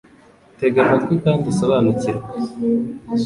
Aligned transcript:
TEGA 0.59 0.79
AMATWI 0.83 1.15
KANDI 1.23 1.47
USOBANUKIRWE 1.53 2.23